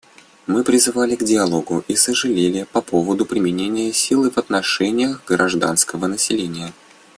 [0.47, 6.73] Мы призывали к диалогу и сожалели по поводу применения силы в отношении гражданского населения.